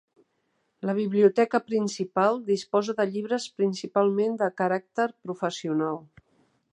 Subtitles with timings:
[0.89, 6.05] La Biblioteca principal disposa de llibres, principalment de caràcter professional.